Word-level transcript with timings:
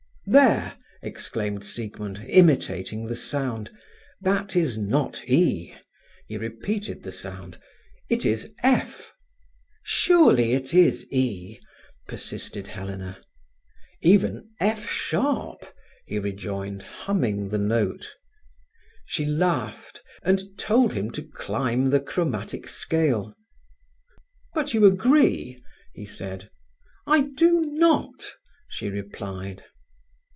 "There!" 0.27 0.77
exclaimed 1.01 1.65
Siegmund, 1.65 2.23
imitating 2.29 3.05
the 3.07 3.17
sound. 3.17 3.69
"That 4.21 4.55
is 4.55 4.77
not 4.77 5.21
E." 5.27 5.75
He 6.25 6.37
repeated 6.37 7.03
the 7.03 7.11
sound. 7.11 7.57
"It 8.07 8.25
is 8.25 8.53
F." 8.63 9.11
"Surely 9.83 10.53
it 10.53 10.73
is 10.73 11.05
E," 11.11 11.59
persisted 12.07 12.67
Helena. 12.67 13.19
"Even 14.01 14.51
F 14.61 14.89
sharp," 14.89 15.65
he 16.05 16.17
rejoined, 16.17 16.83
humming 16.83 17.49
the 17.49 17.57
note. 17.57 18.15
She 19.05 19.25
laughed, 19.25 20.01
and 20.23 20.43
told 20.57 20.93
him 20.93 21.11
to 21.11 21.23
climb 21.23 21.89
the 21.89 21.99
chromatic 21.99 22.69
scale. 22.69 23.35
"But 24.53 24.73
you 24.73 24.85
agree?" 24.85 25.61
he 25.91 26.05
said. 26.05 26.49
"I 27.05 27.21
do 27.35 27.59
not," 27.61 28.31
she 28.69 28.87
replied. 28.87 29.65